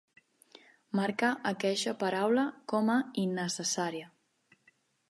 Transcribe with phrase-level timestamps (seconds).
[0.99, 4.13] Marca aqueixa paraula com a "innecessària".